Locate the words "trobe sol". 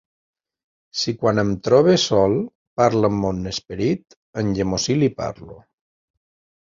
1.67-2.33